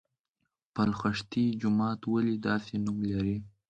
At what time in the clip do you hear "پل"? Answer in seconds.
0.73-0.89